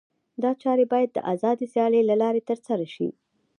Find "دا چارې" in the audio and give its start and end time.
0.43-0.85